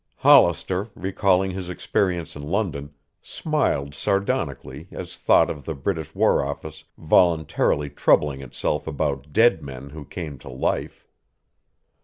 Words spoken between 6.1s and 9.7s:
War Office voluntarily troubling itself about dead